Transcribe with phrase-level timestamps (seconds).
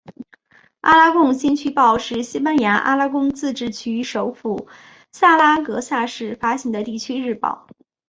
[0.79, 4.67] 阿拉贡先驱报是西班牙阿拉贡自治区首府
[5.11, 7.67] 萨拉戈萨市发行的地区日报。